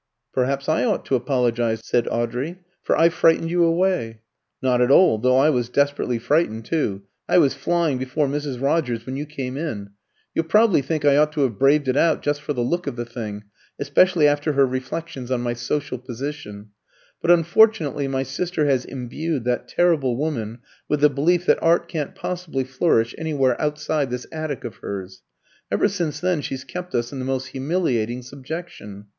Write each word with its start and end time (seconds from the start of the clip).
"Perhaps 0.33 0.67
I 0.67 0.83
ought 0.83 1.05
to 1.05 1.15
apologise," 1.15 1.81
said 1.85 2.07
Audrey, 2.07 2.57
"for 2.81 2.97
I 2.97 3.09
frightened 3.09 3.51
you 3.51 3.63
away." 3.63 4.21
"Not 4.59 4.81
at 4.81 4.89
all, 4.89 5.19
though 5.19 5.37
I 5.37 5.51
was 5.51 5.69
desperately 5.69 6.17
frightened 6.17 6.65
too. 6.65 7.03
I 7.29 7.37
was 7.37 7.53
flying 7.53 7.99
before 7.99 8.25
Mrs. 8.25 8.59
Rogers 8.59 9.05
when 9.05 9.15
you 9.15 9.27
came 9.27 9.55
in. 9.57 9.91
You'll 10.33 10.45
probably 10.45 10.81
think 10.81 11.05
I 11.05 11.17
ought 11.17 11.31
to 11.33 11.41
have 11.41 11.59
braved 11.59 11.87
it 11.87 11.95
out, 11.95 12.23
just 12.23 12.41
for 12.41 12.53
the 12.53 12.63
look 12.63 12.87
of 12.87 12.95
the 12.95 13.05
thing 13.05 13.43
especially 13.77 14.27
after 14.27 14.53
her 14.53 14.65
reflections 14.65 15.29
on 15.29 15.41
my 15.41 15.53
social 15.53 15.99
position 15.99 16.69
but 17.21 17.29
unfortunately 17.29 18.07
my 18.07 18.23
sister 18.23 18.65
has 18.65 18.85
imbued 18.85 19.43
that 19.43 19.67
terrible 19.67 20.17
woman 20.17 20.61
with 20.89 21.01
the 21.01 21.11
belief 21.11 21.45
that 21.45 21.61
art 21.61 21.87
can't 21.87 22.15
possibly 22.15 22.63
flourish 22.63 23.13
anywhere 23.19 23.55
outside 23.61 24.09
this 24.09 24.25
attic 24.31 24.63
of 24.63 24.77
hers. 24.77 25.21
Ever 25.69 25.87
since 25.87 26.19
then 26.19 26.41
she's 26.41 26.63
kept 26.63 26.95
us 26.95 27.13
in 27.13 27.19
the 27.19 27.23
most 27.25 27.49
humiliating 27.49 28.23
subjection. 28.23 29.05